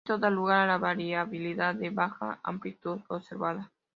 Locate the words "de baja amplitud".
1.75-3.01